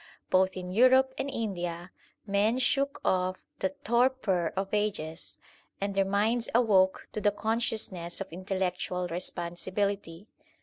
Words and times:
Both 0.31 0.57
in 0.57 0.71
Europe 0.71 1.13
and 1.19 1.29
India 1.29 1.91
men 2.25 2.57
shook 2.57 2.99
off 3.05 3.37
the 3.59 3.69
torpor 3.83 4.51
of 4.57 4.73
ages, 4.73 5.37
and 5.79 5.93
their 5.93 6.03
minds 6.05 6.49
awoke 6.55 7.07
to 7.11 7.21
the 7.21 7.29
consciousness 7.29 8.19
of 8.19 8.27
intellectual 8.33 9.05
responsibility. 9.07 10.27